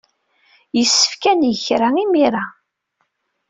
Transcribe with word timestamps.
Yessefk 0.77 1.23
ad 1.31 1.37
neg 1.39 1.57
kra 1.65 1.87
imir-a. 2.03 2.45